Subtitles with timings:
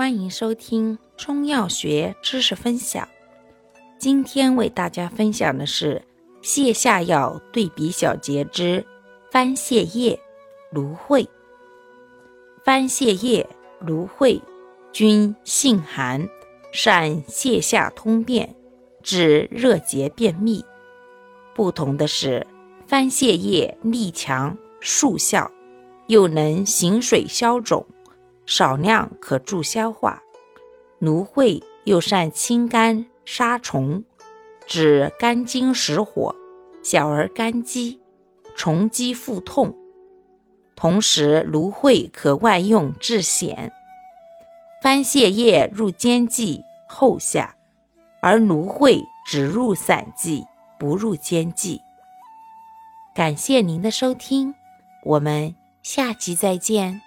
[0.00, 3.06] 欢迎收听中药学知识分享。
[3.98, 6.00] 今天为大家分享的是
[6.42, 8.82] 泻下药对比小节之
[9.30, 10.18] 番泻叶、
[10.72, 11.28] 芦荟。
[12.64, 13.46] 番泻叶、
[13.78, 14.40] 芦荟
[14.90, 16.26] 均性寒，
[16.72, 18.56] 善泻下通便，
[19.02, 20.64] 治热结便秘。
[21.54, 22.46] 不同的是，
[22.86, 25.50] 番泻叶力强，速效，
[26.06, 27.84] 又能行水消肿。
[28.50, 30.24] 少量可助消化，
[30.98, 34.02] 芦荟又善清肝杀虫，
[34.66, 36.34] 治肝经实火、
[36.82, 38.00] 小儿肝积、
[38.56, 39.72] 虫积腹痛。
[40.74, 43.70] 同时，芦荟可外用治癣。
[44.82, 47.54] 番泻叶入煎剂后下，
[48.20, 50.44] 而芦荟只入散剂，
[50.76, 51.80] 不入煎剂。
[53.14, 54.52] 感谢您的收听，
[55.04, 57.00] 我们下期再见。